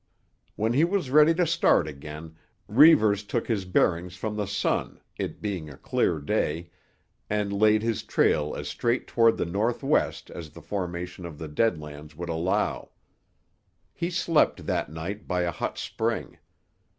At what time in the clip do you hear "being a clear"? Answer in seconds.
5.43-6.17